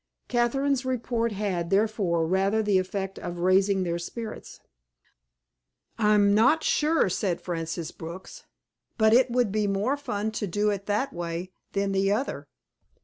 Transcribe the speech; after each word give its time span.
Catherine's 0.27 0.83
report 0.83 1.31
had, 1.31 1.69
therefore, 1.69 2.25
rather 2.25 2.63
the 2.63 2.79
effect 2.79 3.19
of 3.19 3.37
raising 3.41 3.83
their 3.83 3.99
spirits. 3.99 4.59
"I'm 5.99 6.33
not 6.33 6.63
sure," 6.63 7.07
said 7.07 7.39
Frances 7.39 7.91
Brooks, 7.91 8.45
"but 8.97 9.13
it 9.13 9.29
would 9.29 9.51
be 9.51 9.67
more 9.67 9.97
fun 9.97 10.31
to 10.31 10.47
do 10.47 10.71
it 10.71 10.87
that 10.87 11.13
way 11.13 11.51
than 11.73 11.91
the 11.91 12.11
other. 12.11 12.47